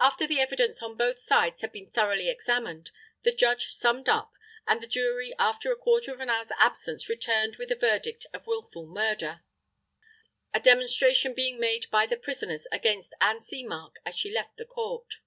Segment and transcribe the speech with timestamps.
[0.00, 2.90] After the evidence on both sides had been thoroughly examined,
[3.22, 4.32] the judge summed up,
[4.66, 8.48] and the jury after a quarter of an hour's absence returned with a verdict of
[8.48, 9.42] wilful murder;
[10.52, 15.20] a demonstration being made by the prisoners against Ann Seamark as she left the Court.